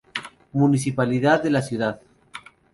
Municipalidad 0.53 1.43
de 1.43 1.51
la 1.51 1.61
ciudad. 1.61 2.01